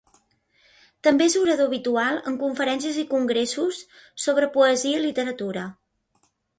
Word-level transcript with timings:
També 1.07 1.27
és 1.31 1.35
orador 1.41 1.69
habitual 1.73 2.19
en 2.33 2.39
conferències 2.45 2.99
i 3.05 3.07
congressos 3.13 3.85
sobre 4.27 4.53
poesia 4.61 4.99
i 4.99 5.09
literatura. 5.09 5.73